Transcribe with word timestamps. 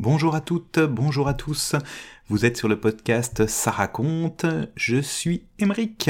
Bonjour 0.00 0.36
à 0.36 0.40
toutes, 0.40 0.78
bonjour 0.78 1.26
à 1.26 1.34
tous. 1.34 1.74
Vous 2.28 2.44
êtes 2.44 2.56
sur 2.56 2.68
le 2.68 2.78
podcast 2.78 3.48
Ça 3.48 3.72
raconte. 3.72 4.46
Je 4.76 5.00
suis 5.00 5.42
Emeric 5.58 6.08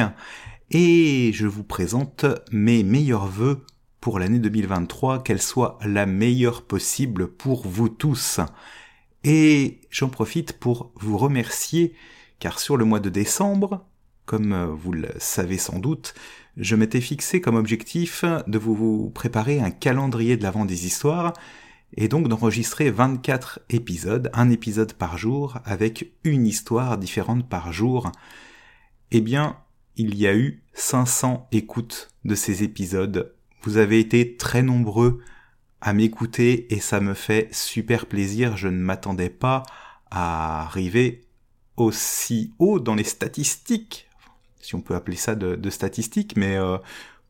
et 0.70 1.30
je 1.32 1.46
vous 1.46 1.64
présente 1.64 2.26
mes 2.52 2.82
meilleurs 2.82 3.26
voeux 3.26 3.64
pour 4.02 4.18
l'année 4.18 4.40
2023, 4.40 5.22
qu'elle 5.22 5.40
soit 5.40 5.78
la 5.86 6.04
meilleure 6.04 6.66
possible 6.66 7.28
pour 7.28 7.66
vous 7.66 7.88
tous. 7.88 8.40
Et 9.24 9.80
j'en 9.88 10.10
profite 10.10 10.58
pour 10.58 10.92
vous 10.96 11.16
remercier 11.16 11.94
car 12.40 12.60
sur 12.60 12.76
le 12.76 12.84
mois 12.84 13.00
de 13.00 13.08
décembre, 13.08 13.86
comme 14.26 14.66
vous 14.66 14.92
le 14.92 15.08
savez 15.16 15.56
sans 15.56 15.78
doute, 15.78 16.12
je 16.58 16.76
m'étais 16.76 17.00
fixé 17.00 17.40
comme 17.40 17.56
objectif 17.56 18.26
de 18.46 18.58
vous 18.58 19.08
préparer 19.14 19.60
un 19.60 19.70
calendrier 19.70 20.36
de 20.36 20.42
l'avant 20.42 20.66
des 20.66 20.84
histoires 20.84 21.32
et 22.00 22.06
donc 22.06 22.28
d'enregistrer 22.28 22.92
24 22.92 23.58
épisodes, 23.70 24.30
un 24.32 24.50
épisode 24.50 24.92
par 24.92 25.18
jour, 25.18 25.58
avec 25.64 26.12
une 26.22 26.46
histoire 26.46 26.96
différente 26.96 27.48
par 27.48 27.72
jour. 27.72 28.12
Eh 29.10 29.20
bien, 29.20 29.56
il 29.96 30.14
y 30.14 30.28
a 30.28 30.36
eu 30.36 30.62
500 30.74 31.48
écoutes 31.50 32.10
de 32.24 32.36
ces 32.36 32.62
épisodes. 32.62 33.34
Vous 33.62 33.78
avez 33.78 33.98
été 33.98 34.36
très 34.36 34.62
nombreux 34.62 35.18
à 35.80 35.92
m'écouter 35.92 36.72
et 36.72 36.78
ça 36.78 37.00
me 37.00 37.14
fait 37.14 37.48
super 37.52 38.06
plaisir. 38.06 38.56
Je 38.56 38.68
ne 38.68 38.78
m'attendais 38.78 39.28
pas 39.28 39.64
à 40.08 40.62
arriver 40.62 41.26
aussi 41.76 42.54
haut 42.60 42.78
dans 42.78 42.94
les 42.94 43.02
statistiques, 43.02 44.08
si 44.60 44.76
on 44.76 44.80
peut 44.80 44.94
appeler 44.94 45.16
ça 45.16 45.34
de, 45.34 45.68
statistiques, 45.68 46.36
mais 46.36 46.56
euh, 46.58 46.78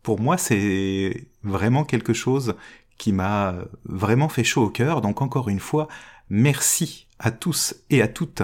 pour 0.02 0.20
moi 0.20 0.36
c'est 0.36 1.26
vraiment 1.42 1.84
quelque 1.84 2.12
chose 2.12 2.54
qui 2.98 3.12
m'a 3.12 3.54
vraiment 3.84 4.28
fait 4.28 4.44
chaud 4.44 4.64
au 4.64 4.70
cœur. 4.70 5.00
Donc 5.00 5.22
encore 5.22 5.48
une 5.48 5.60
fois, 5.60 5.88
merci 6.28 7.06
à 7.18 7.30
tous 7.30 7.74
et 7.90 8.02
à 8.02 8.08
toutes. 8.08 8.42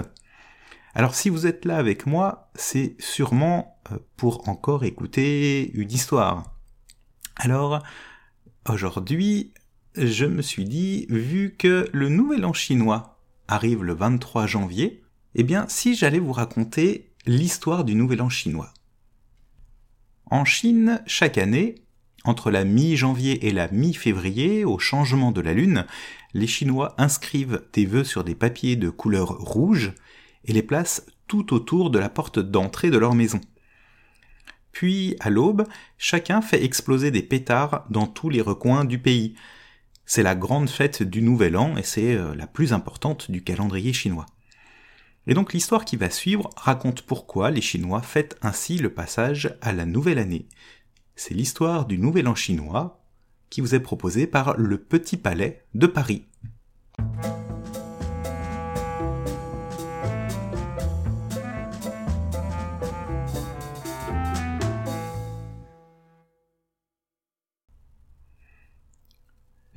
Alors 0.95 1.13
si 1.13 1.29
vous 1.29 1.45
êtes 1.45 1.65
là 1.65 1.77
avec 1.77 2.05
moi, 2.05 2.49
c'est 2.55 2.95
sûrement 2.99 3.77
euh, 3.91 3.97
pour 4.15 4.47
encore 4.47 4.85
écouter 4.85 5.71
une 5.73 5.91
histoire. 5.91 6.55
Alors, 7.35 7.83
aujourd'hui, 8.69 9.53
je 9.95 10.25
me 10.25 10.41
suis 10.41 10.63
dit, 10.63 11.05
vu 11.09 11.55
que 11.57 11.89
le 11.91 12.07
nouvel 12.07 12.45
an 12.45 12.53
chinois 12.53 13.19
arrive 13.49 13.83
le 13.83 13.93
23 13.93 14.47
janvier, 14.47 15.03
eh 15.35 15.43
bien 15.43 15.65
si 15.67 15.95
j'allais 15.95 16.19
vous 16.19 16.31
raconter 16.31 17.13
l'histoire 17.25 17.83
du 17.83 17.93
nouvel 17.93 18.21
an 18.21 18.29
chinois. 18.29 18.73
En 20.31 20.45
Chine, 20.45 21.03
chaque 21.05 21.37
année, 21.37 21.84
entre 22.25 22.51
la 22.51 22.63
mi-janvier 22.63 23.47
et 23.47 23.51
la 23.51 23.67
mi-février, 23.69 24.65
au 24.65 24.79
changement 24.79 25.31
de 25.31 25.41
la 25.41 25.53
lune, 25.53 25.85
les 26.33 26.47
Chinois 26.47 26.93
inscrivent 26.97 27.61
des 27.73 27.85
vœux 27.85 28.03
sur 28.03 28.23
des 28.23 28.35
papiers 28.35 28.75
de 28.75 28.89
couleur 28.89 29.29
rouge 29.29 29.93
et 30.45 30.53
les 30.53 30.63
placent 30.63 31.05
tout 31.27 31.53
autour 31.53 31.89
de 31.89 31.99
la 31.99 32.09
porte 32.09 32.39
d'entrée 32.39 32.89
de 32.89 32.97
leur 32.97 33.15
maison. 33.15 33.41
Puis, 34.71 35.15
à 35.21 35.29
l'aube, 35.29 35.65
chacun 35.97 36.41
fait 36.41 36.63
exploser 36.63 37.09
des 37.09 37.23
pétards 37.23 37.85
dans 37.89 38.07
tous 38.07 38.29
les 38.29 38.41
recoins 38.41 38.83
du 38.83 38.99
pays. 38.99 39.35
C'est 40.05 40.23
la 40.23 40.35
grande 40.35 40.69
fête 40.69 41.01
du 41.01 41.21
Nouvel 41.21 41.55
An 41.55 41.77
et 41.77 41.83
c'est 41.83 42.15
euh, 42.15 42.35
la 42.35 42.45
plus 42.45 42.73
importante 42.73 43.31
du 43.31 43.43
calendrier 43.43 43.93
chinois. 43.93 44.25
Et 45.27 45.33
donc 45.33 45.53
l'histoire 45.53 45.85
qui 45.85 45.95
va 45.95 46.09
suivre 46.09 46.49
raconte 46.55 47.01
pourquoi 47.01 47.49
les 47.51 47.61
Chinois 47.61 48.01
fêtent 48.01 48.37
ainsi 48.41 48.77
le 48.77 48.93
passage 48.93 49.57
à 49.61 49.71
la 49.71 49.85
nouvelle 49.85 50.19
année, 50.19 50.47
c'est 51.15 51.33
l'histoire 51.33 51.85
du 51.85 51.97
Nouvel 51.97 52.27
An 52.27 52.35
chinois 52.35 53.01
qui 53.49 53.61
vous 53.61 53.73
est 53.73 53.79
proposée 53.79 54.27
par 54.27 54.57
le 54.57 54.77
Petit 54.77 55.17
Palais 55.17 55.63
de 55.73 55.87
Paris. 55.87 56.25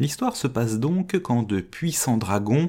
L'histoire 0.01 0.37
se 0.37 0.47
passe 0.47 0.79
donc 0.79 1.19
quand 1.19 1.43
de 1.43 1.61
puissants 1.61 2.19
dragons 2.19 2.69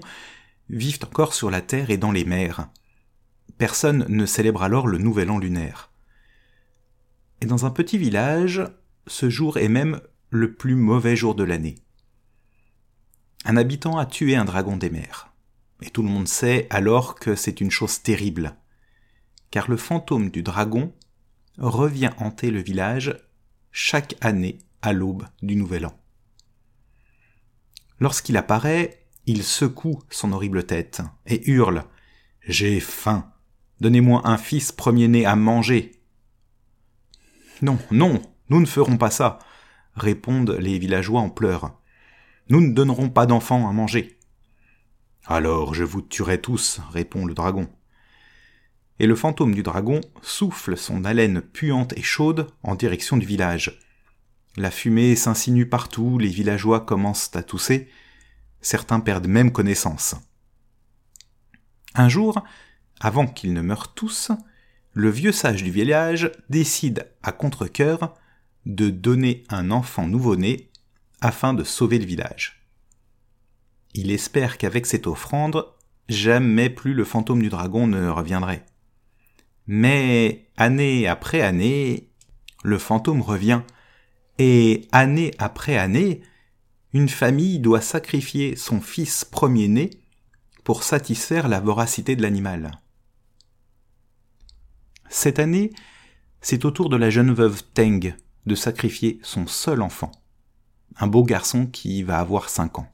vivent 0.70 1.00
encore 1.04 1.34
sur 1.34 1.52
la 1.52 1.62
terre 1.62 1.92
et 1.92 1.98
dans 1.98 2.12
les 2.12 2.26
mers. 2.26 2.70
Personne 3.58 4.06
ne 4.10 4.26
célèbre 4.26 4.64
alors 4.64 4.88
le 4.88 4.98
nouvel 4.98 5.30
an 5.30 5.38
lunaire. 5.38 5.89
Et 7.42 7.46
dans 7.46 7.66
un 7.66 7.72
petit 7.72 7.98
village, 7.98 8.62
ce 9.08 9.30
jour 9.30 9.58
est 9.58 9.70
même 9.70 10.02
le 10.30 10.54
plus 10.54 10.76
mauvais 10.76 11.16
jour 11.16 11.36
de 11.36 11.44
l'année. 11.44 11.76
Un 13.46 13.58
habitant 13.58 13.98
a 13.98 14.06
tué 14.06 14.36
un 14.36 14.46
dragon 14.46 14.78
des 14.78 14.90
mers. 14.90 15.34
Et 15.82 15.90
tout 15.90 16.04
le 16.04 16.10
monde 16.10 16.28
sait 16.28 16.68
alors 16.70 17.16
que 17.16 17.36
c'est 17.36 17.62
une 17.62 17.72
chose 17.72 18.02
terrible. 18.02 18.56
Car 19.52 19.70
le 19.70 19.78
fantôme 19.78 20.30
du 20.30 20.44
dragon 20.44 20.94
revient 21.58 22.12
hanter 22.18 22.52
le 22.52 22.62
village 22.62 23.18
chaque 23.72 24.16
année 24.22 24.60
à 24.82 24.94
l'aube 24.94 25.26
du 25.42 25.56
nouvel 25.56 25.86
an. 25.86 25.98
Lorsqu'il 28.00 28.38
apparaît, 28.38 29.06
il 29.26 29.44
secoue 29.44 30.02
son 30.10 30.32
horrible 30.32 30.66
tête 30.66 31.02
et 31.26 31.50
hurle 31.50 31.84
J'ai 32.42 32.80
faim. 32.80 33.32
Donnez-moi 33.80 34.22
un 34.26 34.38
fils 34.38 34.72
premier-né 34.72 35.26
à 35.26 35.36
manger. 35.36 35.99
Non, 37.62 37.78
non, 37.92 38.22
nous 38.50 38.60
ne 38.60 38.66
ferons 38.66 38.98
pas 38.98 39.12
ça, 39.12 39.40
répondent 39.96 40.56
les 40.60 40.80
villageois 40.80 41.22
en 41.22 41.30
pleurs. 41.30 41.78
Nous 42.50 42.62
ne 42.62 42.74
donnerons 42.74 43.10
pas 43.10 43.26
d'enfants 43.26 43.68
à 43.68 43.74
manger. 43.74 44.18
Alors 45.26 45.74
je 45.74 45.84
vous 45.84 46.02
tuerai 46.02 46.42
tous, 46.42 46.82
répond 46.92 47.26
le 47.26 47.34
dragon. 47.34 47.70
Et 49.00 49.08
le 49.08 49.16
fantôme 49.16 49.54
du 49.54 49.64
dragon 49.64 50.02
souffle 50.22 50.76
son 50.76 51.06
haleine 51.06 51.42
puante 51.42 51.94
et 51.98 52.02
chaude 52.02 52.48
en 52.64 52.76
direction 52.76 53.18
du 53.18 53.26
village. 53.26 53.80
La 54.58 54.72
fumée 54.72 55.16
s'insinue 55.16 55.68
partout, 55.68 56.18
les 56.18 56.30
villageois 56.30 56.82
commencent 56.82 57.36
à 57.36 57.44
tousser, 57.44 57.90
certains 58.62 59.00
perdent 59.00 59.28
même 59.28 59.52
connaissance. 59.52 60.16
Un 61.96 62.10
jour, 62.10 62.44
avant 63.00 63.28
qu'ils 63.28 63.54
ne 63.54 63.62
meurent 63.62 63.94
tous, 63.94 64.32
le 64.94 65.10
vieux 65.10 65.32
sage 65.32 65.64
du 65.64 65.72
village 65.72 66.32
décide 66.50 67.08
à 67.24 67.32
contre-coeur 67.32 68.14
de 68.66 68.90
donner 68.90 69.44
un 69.50 69.72
enfant 69.72 70.08
nouveau-né 70.08 70.70
afin 71.22 71.54
de 71.54 71.64
sauver 71.64 72.00
le 72.00 72.06
village. 72.06 72.66
Il 73.94 74.12
espère 74.12 74.58
qu'avec 74.58 74.86
cette 74.86 75.08
offrande, 75.08 75.66
jamais 76.08 76.70
plus 76.70 76.94
le 76.94 77.04
fantôme 77.04 77.42
du 77.42 77.50
dragon 77.50 77.88
ne 77.88 78.08
reviendrait. 78.08 78.66
Mais 79.68 80.48
année 80.58 81.08
après 81.08 81.42
année, 81.42 82.10
le 82.64 82.78
fantôme 82.78 83.22
revient, 83.22 83.62
et 84.38 84.88
année 84.92 85.32
après 85.38 85.78
année, 85.78 86.22
une 86.94 87.10
famille 87.10 87.60
doit 87.60 87.82
sacrifier 87.82 88.56
son 88.56 88.82
fils 88.82 89.26
premier-né 89.26 89.92
pour 90.64 90.84
satisfaire 90.84 91.48
la 91.48 91.60
voracité 91.60 92.16
de 92.16 92.22
l'animal. 92.22 92.72
Cette 95.10 95.40
année, 95.40 95.72
c'est 96.40 96.66
au 96.66 96.72
tour 96.72 96.88
de 96.88 96.96
la 96.96 97.10
jeune 97.10 97.34
veuve 97.34 97.64
Teng 97.74 98.16
de 98.46 98.56
sacrifier 98.56 99.20
son 99.24 99.48
seul 99.48 99.82
enfant, 99.82 100.12
un 100.98 101.08
beau 101.08 101.24
garçon 101.24 101.66
qui 101.66 102.04
va 102.04 102.20
avoir 102.20 102.50
cinq 102.50 102.78
ans. 102.78 102.92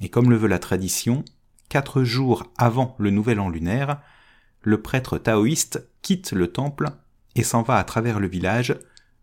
Et 0.00 0.08
comme 0.08 0.30
le 0.30 0.36
veut 0.36 0.48
la 0.48 0.58
tradition, 0.58 1.24
quatre 1.68 2.02
jours 2.02 2.52
avant 2.58 2.96
le 2.98 3.10
nouvel 3.10 3.38
an 3.38 3.48
lunaire, 3.48 4.02
le 4.62 4.82
prêtre 4.82 5.16
taoïste 5.16 5.88
quitte 6.02 6.32
le 6.32 6.48
temple 6.48 6.90
et 7.36 7.44
s'en 7.44 7.62
va 7.62 7.76
à 7.76 7.84
travers 7.84 8.18
le 8.18 8.28
village 8.28 8.76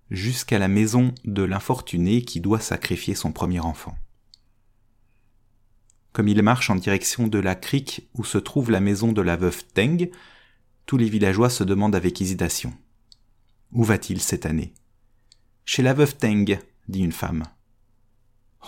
jusqu'à 0.09 0.57
la 0.57 0.69
maison 0.69 1.13
de 1.25 1.44
l'infortuné 1.44 2.22
qui 2.22 2.40
doit 2.40 2.62
sacrifier 2.62 3.13
son 3.13 3.34
premier 3.34 3.59
enfant. 3.59 3.97
Comme 6.13 6.29
il 6.29 6.41
marche 6.41 6.69
en 6.69 6.75
direction 6.75 7.27
de 7.27 7.39
la 7.39 7.56
crique 7.56 8.07
où 8.13 8.24
se 8.24 8.38
trouve 8.38 8.71
la 8.71 8.80
maison 8.80 9.12
de 9.12 9.21
la 9.21 9.36
veuve 9.36 9.65
Teng, 9.74 10.10
tous 10.86 10.98
les 10.98 11.10
villageois 11.10 11.50
se 11.50 11.64
demandent 11.64 11.96
avec 11.96 12.22
hésitation. 12.22 12.74
Où 13.72 13.84
va-t-il 13.84 14.22
cette 14.22 14.46
année? 14.46 14.74
Chez 15.66 15.82
la 15.82 15.94
veuve 15.94 16.16
Teng, 16.16 16.60
dit 16.88 17.02
une 17.02 17.12
femme. 17.12 17.44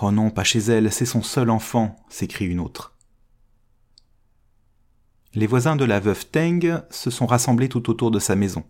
Oh 0.01 0.11
non, 0.11 0.31
pas 0.31 0.43
chez 0.43 0.59
elle, 0.59 0.91
c'est 0.91 1.05
son 1.05 1.21
seul 1.21 1.49
enfant, 1.49 1.95
s'écrie 2.09 2.47
une 2.47 2.59
autre. 2.59 2.95
Les 5.33 5.47
voisins 5.47 5.75
de 5.75 5.85
la 5.85 5.99
veuve 5.99 6.25
Teng 6.27 6.81
se 6.89 7.09
sont 7.11 7.27
rassemblés 7.27 7.69
tout 7.69 7.89
autour 7.89 8.09
de 8.09 8.19
sa 8.19 8.35
maison. 8.35 8.63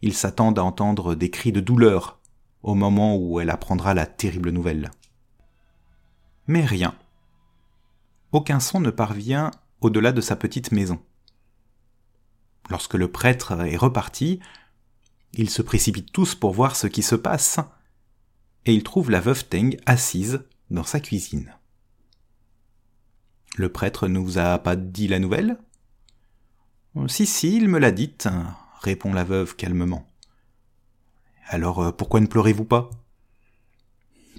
Ils 0.00 0.14
s'attendent 0.14 0.58
à 0.58 0.64
entendre 0.64 1.14
des 1.14 1.30
cris 1.30 1.52
de 1.52 1.60
douleur 1.60 2.20
au 2.62 2.74
moment 2.74 3.16
où 3.16 3.38
elle 3.38 3.50
apprendra 3.50 3.94
la 3.94 4.06
terrible 4.06 4.50
nouvelle. 4.50 4.90
Mais 6.48 6.64
rien. 6.64 6.94
Aucun 8.32 8.58
son 8.58 8.80
ne 8.80 8.90
parvient 8.90 9.52
au-delà 9.80 10.10
de 10.10 10.20
sa 10.20 10.34
petite 10.34 10.72
maison. 10.72 11.00
Lorsque 12.72 12.94
le 12.94 13.12
prêtre 13.12 13.52
est 13.66 13.76
reparti, 13.76 14.40
ils 15.34 15.50
se 15.50 15.60
précipitent 15.60 16.10
tous 16.10 16.34
pour 16.34 16.54
voir 16.54 16.74
ce 16.74 16.86
qui 16.86 17.02
se 17.02 17.14
passe, 17.14 17.60
et 18.64 18.72
ils 18.72 18.82
trouvent 18.82 19.10
la 19.10 19.20
veuve 19.20 19.44
Teng 19.44 19.76
assise 19.84 20.40
dans 20.70 20.82
sa 20.82 20.98
cuisine. 20.98 21.54
Le 23.56 23.70
prêtre 23.70 24.08
ne 24.08 24.18
vous 24.18 24.38
a 24.38 24.58
pas 24.58 24.74
dit 24.74 25.06
la 25.06 25.18
nouvelle? 25.18 25.58
Si, 27.08 27.26
si, 27.26 27.54
il 27.58 27.68
me 27.68 27.78
l'a 27.78 27.90
dite, 27.90 28.26
répond 28.80 29.12
la 29.12 29.24
veuve 29.24 29.54
calmement. 29.54 30.10
Alors 31.48 31.82
euh, 31.82 31.92
pourquoi 31.92 32.20
ne 32.20 32.26
pleurez-vous 32.26 32.64
pas? 32.64 32.88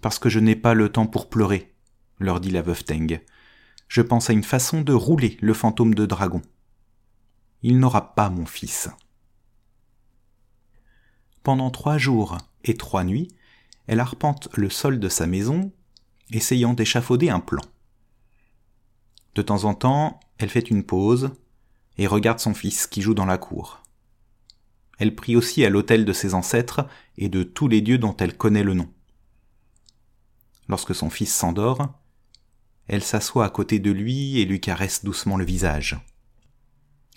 Parce 0.02 0.18
que 0.18 0.30
je 0.30 0.40
n'ai 0.40 0.56
pas 0.56 0.74
le 0.74 0.90
temps 0.90 1.06
pour 1.06 1.30
pleurer, 1.30 1.72
leur 2.18 2.40
dit 2.40 2.50
la 2.50 2.64
veuve 2.64 2.84
Teng. 2.84 3.22
Je 3.88 4.02
pense 4.02 4.32
à 4.32 4.34
une 4.34 4.44
façon 4.44 4.82
de 4.82 4.94
rouler 4.94 5.38
le 5.40 5.54
fantôme 5.54 5.94
de 5.94 6.08
dragon. 6.08 6.42
Il 7.64 7.80
n'aura 7.80 8.14
pas 8.14 8.30
mon 8.30 8.46
fils. 8.46 8.90
Pendant 11.44 11.72
trois 11.72 11.98
jours 11.98 12.38
et 12.66 12.76
trois 12.76 13.04
nuits, 13.04 13.30
elle 13.88 14.00
arpente 14.00 14.50
le 14.54 14.70
sol 14.70 15.00
de 15.00 15.10
sa 15.10 15.28
maison, 15.28 15.72
essayant 16.32 16.74
d'échafauder 16.74 17.30
un 17.30 17.40
plan. 17.40 17.62
De 19.36 19.42
temps 19.42 19.64
en 19.64 19.74
temps, 19.74 20.20
elle 20.38 20.50
fait 20.50 20.70
une 20.70 20.84
pause 20.84 21.32
et 21.98 22.08
regarde 22.08 22.40
son 22.40 22.54
fils 22.54 22.86
qui 22.86 23.02
joue 23.02 23.14
dans 23.14 23.26
la 23.26 23.38
cour. 23.38 23.82
Elle 25.00 25.16
prie 25.16 25.36
aussi 25.36 25.66
à 25.66 25.70
l'autel 25.70 26.06
de 26.06 26.14
ses 26.14 26.34
ancêtres 26.34 26.88
et 27.18 27.30
de 27.30 27.44
tous 27.44 27.68
les 27.68 27.82
dieux 27.82 27.98
dont 27.98 28.16
elle 28.18 28.38
connaît 28.38 28.64
le 28.64 28.74
nom. 28.74 28.92
Lorsque 30.68 30.96
son 30.96 31.10
fils 31.10 31.34
s'endort, 31.34 32.00
elle 32.88 33.04
s'assoit 33.04 33.46
à 33.46 33.50
côté 33.50 33.80
de 33.80 33.92
lui 33.92 34.40
et 34.40 34.46
lui 34.46 34.60
caresse 34.60 35.04
doucement 35.04 35.38
le 35.38 35.46
visage. 35.46 35.98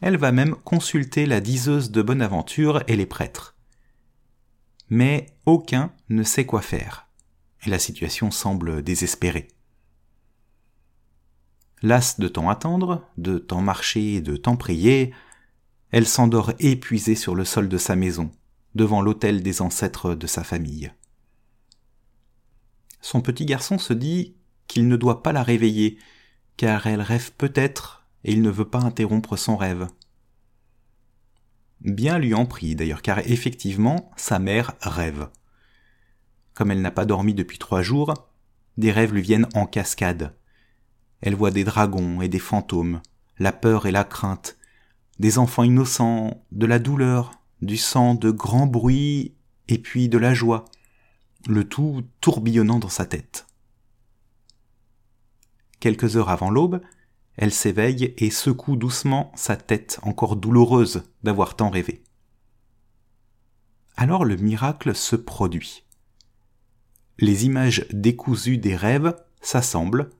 Elle 0.02 0.18
va 0.18 0.30
même 0.30 0.54
consulter 0.56 1.24
la 1.26 1.40
diseuse 1.40 1.90
de 1.90 2.02
bonne 2.02 2.20
aventure 2.20 2.82
et 2.86 2.96
les 2.96 3.06
prêtres. 3.06 3.56
Mais 4.90 5.26
aucun 5.46 5.92
ne 6.10 6.22
sait 6.22 6.46
quoi 6.46 6.60
faire, 6.60 7.08
et 7.64 7.70
la 7.70 7.78
situation 7.78 8.30
semble 8.30 8.82
désespérée. 8.82 9.48
Lasse 11.82 12.20
de 12.20 12.28
tant 12.28 12.48
attendre, 12.50 13.06
de 13.16 13.38
tant 13.38 13.60
marcher 13.60 14.20
de 14.20 14.36
tant 14.36 14.56
prier, 14.56 15.12
elle 15.90 16.06
s'endort 16.06 16.52
épuisée 16.58 17.14
sur 17.14 17.34
le 17.34 17.44
sol 17.44 17.68
de 17.68 17.78
sa 17.78 17.96
maison, 17.96 18.30
devant 18.74 19.00
l'autel 19.00 19.42
des 19.42 19.62
ancêtres 19.62 20.14
de 20.14 20.26
sa 20.26 20.44
famille. 20.44 20.92
Son 23.00 23.20
petit 23.20 23.46
garçon 23.46 23.78
se 23.78 23.92
dit 23.92 24.36
qu'il 24.66 24.88
ne 24.88 24.96
doit 24.96 25.22
pas 25.22 25.32
la 25.32 25.42
réveiller, 25.42 25.98
car 26.56 26.86
elle 26.86 27.02
rêve 27.02 27.32
peut-être 27.32 28.05
et 28.26 28.32
il 28.32 28.42
ne 28.42 28.50
veut 28.50 28.68
pas 28.68 28.80
interrompre 28.80 29.36
son 29.36 29.56
rêve. 29.56 29.86
Bien 31.80 32.18
lui 32.18 32.34
en 32.34 32.44
prie 32.44 32.74
d'ailleurs, 32.74 33.00
car 33.00 33.20
effectivement, 33.20 34.10
sa 34.16 34.40
mère 34.40 34.74
rêve. 34.80 35.28
Comme 36.52 36.72
elle 36.72 36.82
n'a 36.82 36.90
pas 36.90 37.04
dormi 37.04 37.34
depuis 37.34 37.58
trois 37.58 37.82
jours, 37.82 38.12
des 38.78 38.90
rêves 38.90 39.14
lui 39.14 39.22
viennent 39.22 39.48
en 39.54 39.66
cascade. 39.66 40.34
Elle 41.20 41.36
voit 41.36 41.52
des 41.52 41.62
dragons 41.62 42.20
et 42.20 42.28
des 42.28 42.40
fantômes, 42.40 43.00
la 43.38 43.52
peur 43.52 43.86
et 43.86 43.92
la 43.92 44.02
crainte, 44.02 44.58
des 45.20 45.38
enfants 45.38 45.62
innocents, 45.62 46.44
de 46.50 46.66
la 46.66 46.80
douleur, 46.80 47.30
du 47.62 47.76
sang, 47.76 48.16
de 48.16 48.32
grands 48.32 48.66
bruits, 48.66 49.36
et 49.68 49.78
puis 49.78 50.08
de 50.08 50.18
la 50.18 50.34
joie, 50.34 50.64
le 51.46 51.62
tout 51.62 52.02
tourbillonnant 52.20 52.80
dans 52.80 52.88
sa 52.88 53.06
tête. 53.06 53.46
Quelques 55.78 56.16
heures 56.16 56.30
avant 56.30 56.50
l'aube, 56.50 56.80
elle 57.36 57.52
s'éveille 57.52 58.14
et 58.16 58.30
secoue 58.30 58.76
doucement 58.76 59.32
sa 59.36 59.56
tête 59.56 59.98
encore 60.02 60.36
douloureuse 60.36 61.02
d'avoir 61.22 61.56
tant 61.56 61.70
rêvé. 61.70 62.02
Alors 63.96 64.24
le 64.24 64.36
miracle 64.36 64.94
se 64.94 65.16
produit. 65.16 65.84
Les 67.18 67.46
images 67.46 67.86
décousues 67.90 68.58
des 68.58 68.76
rêves 68.76 69.14
s'assemblent 69.40 70.10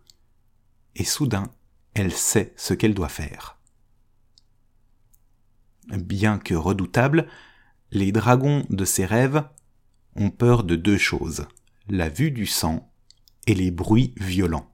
et 0.94 1.04
soudain 1.04 1.50
elle 1.94 2.12
sait 2.12 2.52
ce 2.56 2.74
qu'elle 2.74 2.94
doit 2.94 3.08
faire. 3.08 3.58
Bien 5.88 6.38
que 6.38 6.54
redoutables, 6.54 7.26
les 7.90 8.12
dragons 8.12 8.66
de 8.68 8.84
ses 8.84 9.06
rêves 9.06 9.44
ont 10.14 10.30
peur 10.30 10.64
de 10.64 10.76
deux 10.76 10.98
choses, 10.98 11.46
la 11.88 12.10
vue 12.10 12.30
du 12.30 12.44
sang 12.44 12.92
et 13.46 13.54
les 13.54 13.70
bruits 13.70 14.14
violents. 14.18 14.70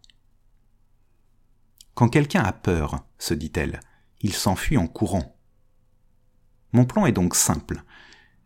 Quand 1.95 2.09
quelqu'un 2.09 2.43
a 2.43 2.53
peur, 2.53 3.05
se 3.19 3.35
dit-elle, 3.35 3.81
il 4.21 4.33
s'enfuit 4.33 4.79
en 4.79 4.87
courant. 4.87 5.37
Mon 6.73 6.85
plan 6.85 7.07
est 7.07 7.13
donc 7.13 7.35
simple. 7.35 7.83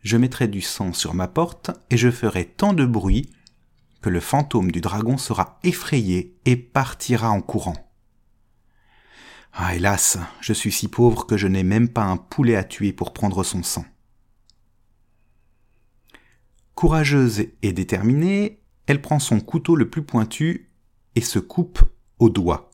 Je 0.01 0.17
mettrai 0.17 0.47
du 0.47 0.61
sang 0.61 0.93
sur 0.93 1.13
ma 1.13 1.27
porte 1.27 1.71
et 1.89 1.97
je 1.97 2.11
ferai 2.11 2.45
tant 2.45 2.73
de 2.73 2.85
bruit 2.85 3.29
que 4.01 4.09
le 4.09 4.19
fantôme 4.19 4.71
du 4.71 4.81
dragon 4.81 5.17
sera 5.17 5.59
effrayé 5.63 6.37
et 6.45 6.55
partira 6.55 7.29
en 7.29 7.41
courant. 7.41 7.91
Ah 9.53 9.75
hélas, 9.75 10.19
je 10.39 10.53
suis 10.53 10.71
si 10.71 10.87
pauvre 10.87 11.25
que 11.25 11.37
je 11.37 11.47
n'ai 11.47 11.63
même 11.63 11.89
pas 11.89 12.03
un 12.03 12.17
poulet 12.17 12.55
à 12.55 12.63
tuer 12.63 12.93
pour 12.93 13.13
prendre 13.13 13.43
son 13.43 13.63
sang. 13.63 13.85
Courageuse 16.75 17.47
et 17.63 17.73
déterminée, 17.73 18.61
elle 18.85 19.01
prend 19.01 19.19
son 19.19 19.39
couteau 19.39 19.75
le 19.75 19.89
plus 19.89 20.03
pointu 20.03 20.69
et 21.15 21.21
se 21.21 21.39
coupe 21.39 21.81
au 22.19 22.29
doigt. 22.29 22.66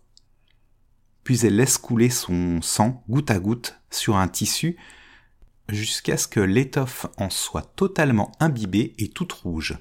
Puis 1.24 1.46
elle 1.46 1.56
laisse 1.56 1.78
couler 1.78 2.10
son 2.10 2.62
sang 2.62 3.04
goutte 3.10 3.31
à 3.31 3.40
goutte 3.40 3.80
sur 3.90 4.18
un 4.18 4.28
tissu 4.28 4.78
jusqu'à 5.70 6.18
ce 6.18 6.28
que 6.28 6.40
l'étoffe 6.40 7.06
en 7.18 7.30
soit 7.30 7.75
totalement 7.75 8.31
imbibée 8.40 8.94
et 8.98 9.10
toute 9.10 9.31
rouge. 9.31 9.78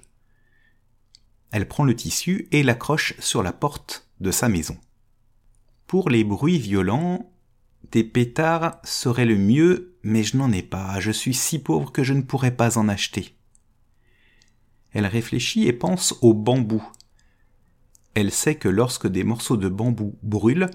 Elle 1.50 1.69
prend 1.69 1.85
le 1.85 1.97
tissu 1.97 2.49
et 2.53 2.62
l'accroche 2.62 3.15
sur 3.19 3.43
la 3.43 3.53
porte 3.53 4.09
de 4.21 4.31
sa 4.31 4.49
maison. 4.49 4.79
Pour 5.87 6.09
les 6.09 6.25
bruits 6.25 6.59
violents, 6.59 7.31
des 7.91 8.05
pétards 8.05 8.81
seraient 8.85 9.27
le 9.27 9.37
mieux, 9.37 9.99
mais 10.03 10.23
je 10.23 10.37
n'en 10.37 10.50
ai 10.53 10.62
pas, 10.62 10.99
je 11.00 11.11
suis 11.11 11.35
si 11.35 11.59
pauvre 11.59 11.93
que 11.93 12.03
je 12.03 12.15
ne 12.15 12.23
pourrais 12.23 12.56
pas 12.56 12.79
en 12.79 12.89
acheter. 12.89 13.37
Elle 14.93 15.06
réfléchit 15.06 15.67
et 15.67 15.73
pense 15.73 16.15
au 16.23 16.33
bambou. 16.33 16.83
Elle 18.15 18.31
sait 18.31 18.55
que 18.55 18.69
lorsque 18.69 19.06
des 19.06 19.25
morceaux 19.25 19.56
de 19.56 19.69
bambou 19.69 20.19
brûlent, 20.23 20.71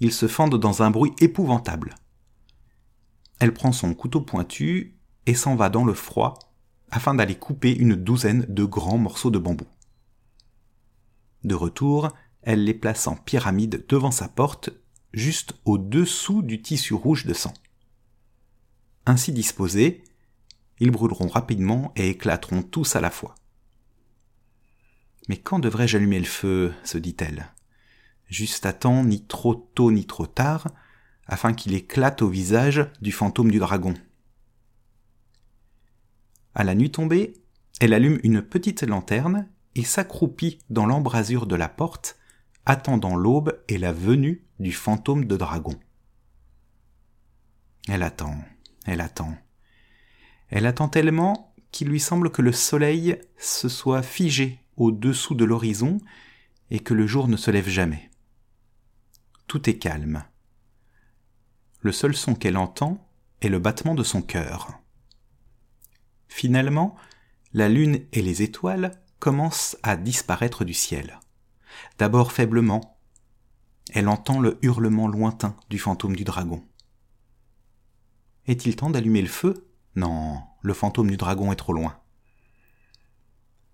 ils 0.00 0.12
se 0.12 0.28
fendent 0.28 0.58
dans 0.58 0.82
un 0.82 0.90
bruit 0.90 1.12
épouvantable. 1.20 1.94
Elle 3.38 3.54
prend 3.54 3.72
son 3.72 3.94
couteau 3.94 4.20
pointu 4.20 4.96
et 5.26 5.34
s'en 5.34 5.56
va 5.56 5.68
dans 5.68 5.84
le 5.84 5.94
froid 5.94 6.38
afin 6.90 7.14
d'aller 7.14 7.34
couper 7.34 7.74
une 7.74 7.96
douzaine 7.96 8.46
de 8.48 8.64
grands 8.64 8.98
morceaux 8.98 9.30
de 9.30 9.38
bambou. 9.38 9.66
De 11.42 11.54
retour, 11.54 12.10
elle 12.42 12.64
les 12.64 12.74
place 12.74 13.06
en 13.06 13.16
pyramide 13.16 13.84
devant 13.88 14.10
sa 14.10 14.28
porte, 14.28 14.70
juste 15.12 15.54
au-dessous 15.64 16.42
du 16.42 16.62
tissu 16.62 16.94
rouge 16.94 17.26
de 17.26 17.34
sang. 17.34 17.54
Ainsi 19.06 19.32
disposés, 19.32 20.04
ils 20.78 20.90
brûleront 20.90 21.28
rapidement 21.28 21.92
et 21.96 22.10
éclateront 22.10 22.62
tous 22.62 22.96
à 22.96 23.00
la 23.00 23.10
fois. 23.10 23.34
Mais 25.28 25.36
quand 25.36 25.58
devrais-je 25.58 25.96
allumer 25.96 26.18
le 26.18 26.26
feu? 26.26 26.74
se 26.84 26.98
dit-elle. 26.98 27.53
Juste 28.34 28.66
à 28.66 28.72
temps, 28.72 29.04
ni 29.04 29.24
trop 29.24 29.54
tôt 29.54 29.92
ni 29.92 30.06
trop 30.06 30.26
tard, 30.26 30.66
afin 31.28 31.52
qu'il 31.52 31.72
éclate 31.72 32.20
au 32.20 32.26
visage 32.26 32.84
du 33.00 33.12
fantôme 33.12 33.48
du 33.48 33.60
dragon. 33.60 33.94
À 36.52 36.64
la 36.64 36.74
nuit 36.74 36.90
tombée, 36.90 37.34
elle 37.80 37.94
allume 37.94 38.18
une 38.24 38.42
petite 38.42 38.82
lanterne 38.82 39.48
et 39.76 39.84
s'accroupit 39.84 40.58
dans 40.68 40.84
l'embrasure 40.84 41.46
de 41.46 41.54
la 41.54 41.68
porte 41.68 42.18
attendant 42.66 43.14
l'aube 43.14 43.56
et 43.68 43.78
la 43.78 43.92
venue 43.92 44.44
du 44.58 44.72
fantôme 44.72 45.26
de 45.26 45.36
dragon. 45.36 45.78
Elle 47.86 48.02
attend, 48.02 48.36
elle 48.84 49.00
attend. 49.00 49.36
Elle 50.48 50.66
attend 50.66 50.88
tellement 50.88 51.54
qu'il 51.70 51.86
lui 51.86 52.00
semble 52.00 52.32
que 52.32 52.42
le 52.42 52.50
soleil 52.50 53.16
se 53.38 53.68
soit 53.68 54.02
figé 54.02 54.58
au-dessous 54.76 55.36
de 55.36 55.44
l'horizon 55.44 56.00
et 56.72 56.80
que 56.80 56.94
le 56.94 57.06
jour 57.06 57.28
ne 57.28 57.36
se 57.36 57.52
lève 57.52 57.68
jamais. 57.68 58.10
Tout 59.46 59.68
est 59.68 59.78
calme. 59.78 60.24
Le 61.80 61.92
seul 61.92 62.16
son 62.16 62.34
qu'elle 62.34 62.56
entend 62.56 63.06
est 63.40 63.48
le 63.48 63.58
battement 63.58 63.94
de 63.94 64.02
son 64.02 64.22
cœur. 64.22 64.72
Finalement, 66.28 66.96
la 67.52 67.68
lune 67.68 68.06
et 68.12 68.22
les 68.22 68.42
étoiles 68.42 68.90
commencent 69.18 69.76
à 69.82 69.96
disparaître 69.96 70.64
du 70.64 70.74
ciel 70.74 71.18
d'abord 71.98 72.32
faiblement. 72.32 72.98
Elle 73.92 74.08
entend 74.08 74.40
le 74.40 74.58
hurlement 74.62 75.08
lointain 75.08 75.56
du 75.70 75.78
fantôme 75.78 76.16
du 76.16 76.24
dragon. 76.24 76.64
Est-il 78.46 78.76
temps 78.76 78.90
d'allumer 78.90 79.22
le 79.22 79.28
feu? 79.28 79.68
Non, 79.94 80.42
le 80.62 80.74
fantôme 80.74 81.10
du 81.10 81.16
dragon 81.16 81.52
est 81.52 81.56
trop 81.56 81.72
loin. 81.72 81.98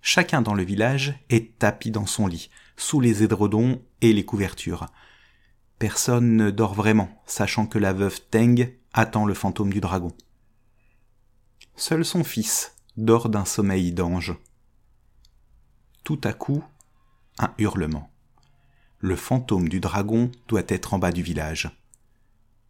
Chacun 0.03 0.43
dans 0.43 0.55
le 0.55 0.63
village 0.63 1.19
est 1.29 1.59
tapi 1.59 1.91
dans 1.91 2.07
son 2.07 2.27
lit, 2.27 2.51
sous 2.77 3.01
les 3.01 3.23
édredons 3.23 3.83
et 4.01 4.13
les 4.13 4.25
couvertures. 4.25 4.87
Personne 5.81 6.37
ne 6.37 6.51
dort 6.51 6.75
vraiment, 6.75 7.09
sachant 7.25 7.67
que 7.67 7.79
la 7.79 7.95
veuve 7.95 8.21
Teng 8.21 8.71
attend 8.93 9.25
le 9.25 9.33
fantôme 9.33 9.73
du 9.73 9.81
dragon. 9.81 10.13
Seul 11.75 12.05
son 12.05 12.23
fils 12.23 12.77
dort 12.99 13.31
d'un 13.31 13.47
sommeil 13.47 13.91
d'ange. 13.91 14.37
Tout 16.05 16.21
à 16.23 16.35
coup, 16.35 16.63
un 17.39 17.55
hurlement. 17.57 18.11
le 18.99 19.17
fantôme 19.17 19.71
du 19.71 19.81
dragon 19.81 20.31
doit 20.49 20.65
être 20.69 20.93
en 20.93 20.99
bas 20.99 21.13
du 21.13 21.23
village. 21.23 21.75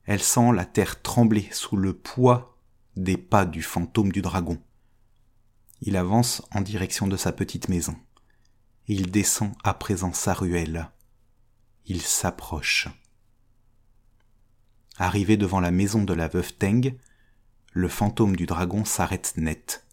Elle 0.05 0.23
sent 0.23 0.53
la 0.55 0.65
terre 0.65 1.03
trembler 1.03 1.49
sous 1.51 1.77
le 1.77 1.93
poids 1.93 2.57
des 2.95 3.17
pas 3.17 3.45
du 3.45 3.65
fantôme 3.65 4.13
du 4.13 4.23
dragon. 4.23 4.63
Il 5.81 5.97
avance 5.97 6.43
en 6.55 6.61
direction 6.61 7.09
de 7.09 7.17
sa 7.17 7.33
petite 7.33 7.69
maison. 7.69 7.97
Il 8.87 9.11
descend 9.11 9.53
à 9.65 9.75
présent 9.75 10.13
sa 10.13 10.33
ruelle. 10.33 10.93
Il 11.87 12.03
s'approche. 12.03 12.87
Arrivé 15.01 15.39
devant 15.39 15.61
la 15.61 15.71
maison 15.71 16.05
de 16.05 16.13
la 16.13 16.29
veuve 16.29 16.53
Teng, 16.53 16.95
le 17.73 17.89
fantôme 17.89 18.37
du 18.37 18.45
dragon 18.45 18.85
s'arrête 18.85 19.33
net. 19.39 19.87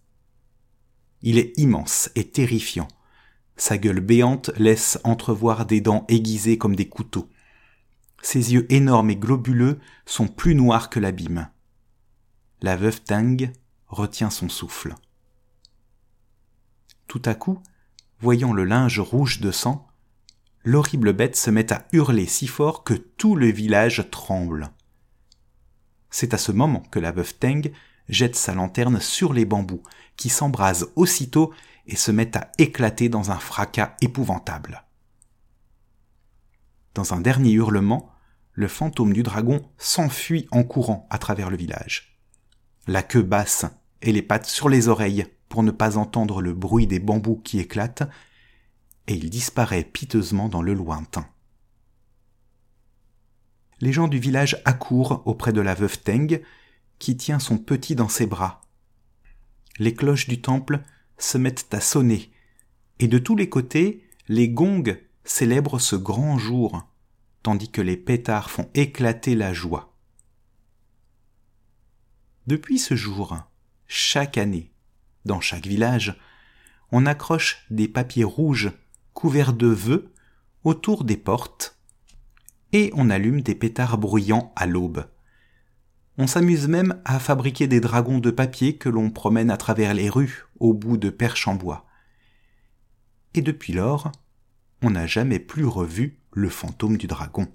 Il 1.21 1.37
est 1.37 1.57
immense 1.57 2.11
et 2.15 2.29
terrifiant. 2.29 2.89
Sa 3.55 3.77
gueule 3.77 4.01
béante 4.01 4.51
laisse 4.57 4.99
entrevoir 5.05 5.65
des 5.65 5.79
dents 5.79 6.03
aiguisées 6.09 6.57
comme 6.57 6.75
des 6.75 6.89
couteaux. 6.89 7.29
Ses 8.21 8.53
yeux 8.53 8.69
énormes 8.69 9.09
et 9.09 9.15
globuleux 9.15 9.79
sont 10.05 10.27
plus 10.27 10.55
noirs 10.55 10.89
que 10.89 10.99
l'abîme. 10.99 11.47
La 12.61 12.75
veuve 12.75 13.01
Teng 13.01 13.53
retient 13.87 14.29
son 14.29 14.49
souffle. 14.49 14.93
Tout 17.07 17.21
à 17.23 17.33
coup, 17.33 17.63
voyant 18.19 18.51
le 18.51 18.65
linge 18.65 18.99
rouge 18.99 19.39
de 19.39 19.51
sang, 19.51 19.87
l'horrible 20.65 21.13
bête 21.13 21.37
se 21.37 21.49
met 21.49 21.71
à 21.71 21.87
hurler 21.93 22.25
si 22.25 22.45
fort 22.45 22.83
que 22.83 22.93
tout 22.93 23.37
le 23.37 23.47
village 23.47 24.05
tremble. 24.11 24.73
C'est 26.09 26.33
à 26.33 26.37
ce 26.37 26.51
moment 26.51 26.83
que 26.91 26.99
la 26.99 27.11
veuve 27.11 27.35
Teng 27.35 27.71
jette 28.09 28.35
sa 28.35 28.53
lanterne 28.53 28.99
sur 28.99 29.33
les 29.33 29.45
bambous, 29.45 29.83
qui 30.15 30.29
s'embrasent 30.29 30.91
aussitôt 30.95 31.53
et 31.85 31.95
se 31.95 32.11
mettent 32.11 32.35
à 32.37 32.51
éclater 32.57 33.09
dans 33.09 33.31
un 33.31 33.37
fracas 33.37 33.95
épouvantable. 34.01 34.83
Dans 36.93 37.13
un 37.13 37.21
dernier 37.21 37.51
hurlement, 37.51 38.11
le 38.53 38.67
fantôme 38.67 39.13
du 39.13 39.23
dragon 39.23 39.61
s'enfuit 39.77 40.47
en 40.51 40.63
courant 40.63 41.07
à 41.09 41.19
travers 41.19 41.49
le 41.49 41.57
village. 41.57 42.19
La 42.87 43.03
queue 43.03 43.21
basse 43.21 43.65
et 44.01 44.11
les 44.11 44.21
pattes 44.21 44.47
sur 44.47 44.69
les 44.69 44.87
oreilles 44.87 45.27
pour 45.49 45.63
ne 45.63 45.71
pas 45.71 45.97
entendre 45.97 46.41
le 46.41 46.53
bruit 46.53 46.87
des 46.87 46.99
bambous 46.99 47.41
qui 47.43 47.59
éclatent, 47.59 48.03
et 49.07 49.13
il 49.13 49.29
disparaît 49.29 49.83
piteusement 49.83 50.49
dans 50.49 50.61
le 50.61 50.73
lointain. 50.73 51.27
Les 53.79 53.91
gens 53.91 54.07
du 54.07 54.19
village 54.19 54.61
accourent 54.65 55.21
auprès 55.25 55.53
de 55.53 55.61
la 55.61 55.75
veuve 55.75 55.99
Teng, 55.99 56.41
qui 56.99 57.15
tient 57.15 57.39
son 57.39 57.57
petit 57.57 57.95
dans 57.95 58.09
ses 58.09 58.25
bras. 58.25 58.61
Les 59.77 59.93
cloches 59.93 60.27
du 60.27 60.41
temple 60.41 60.81
se 61.17 61.37
mettent 61.37 61.73
à 61.73 61.79
sonner, 61.79 62.31
et 62.99 63.07
de 63.07 63.19
tous 63.19 63.35
les 63.35 63.49
côtés, 63.49 64.03
les 64.27 64.49
gongs 64.49 64.97
célèbrent 65.23 65.79
ce 65.79 65.95
grand 65.95 66.37
jour, 66.37 66.87
tandis 67.43 67.69
que 67.69 67.81
les 67.81 67.97
pétards 67.97 68.49
font 68.49 68.69
éclater 68.73 69.35
la 69.35 69.53
joie. 69.53 69.93
Depuis 72.47 72.79
ce 72.79 72.95
jour, 72.95 73.37
chaque 73.87 74.37
année, 74.37 74.71
dans 75.25 75.41
chaque 75.41 75.67
village, 75.67 76.19
on 76.91 77.05
accroche 77.05 77.65
des 77.69 77.87
papiers 77.87 78.23
rouges 78.23 78.71
couverts 79.13 79.53
de 79.53 79.67
vœux 79.67 80.13
autour 80.63 81.03
des 81.03 81.17
portes 81.17 81.76
et 82.73 82.91
on 82.95 83.09
allume 83.09 83.41
des 83.41 83.55
pétards 83.55 83.97
bruyants 83.97 84.51
à 84.55 84.65
l'aube. 84.65 85.05
On 86.17 86.27
s'amuse 86.27 86.67
même 86.67 86.99
à 87.05 87.19
fabriquer 87.19 87.67
des 87.67 87.79
dragons 87.79 88.19
de 88.19 88.31
papier 88.31 88.77
que 88.77 88.89
l'on 88.89 89.11
promène 89.11 89.51
à 89.51 89.57
travers 89.57 89.93
les 89.93 90.09
rues 90.09 90.45
au 90.59 90.73
bout 90.73 90.97
de 90.97 91.09
perches 91.09 91.47
en 91.47 91.55
bois. 91.55 91.85
Et 93.35 93.41
depuis 93.41 93.73
lors, 93.73 94.11
on 94.81 94.91
n'a 94.91 95.05
jamais 95.05 95.39
plus 95.39 95.65
revu 95.65 96.19
le 96.31 96.49
fantôme 96.49 96.97
du 96.97 97.07
dragon. 97.07 97.47